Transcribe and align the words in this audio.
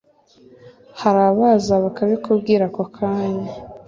Hari 1.01 1.19
abaza 1.29 1.73
bakabikubwira 1.83 2.63
ako 2.69 2.83
kanya 2.95 3.51